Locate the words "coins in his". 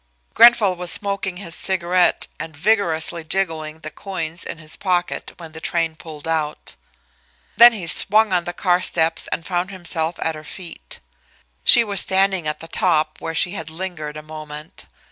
3.91-4.75